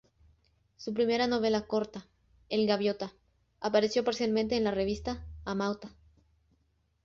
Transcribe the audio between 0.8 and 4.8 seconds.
primera novela corta, "El Gaviota", apareció parcialmente en la